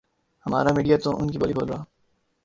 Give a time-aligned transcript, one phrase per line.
[0.45, 1.83] ہمارا میڈیا تو انکی بولی بول رہا۔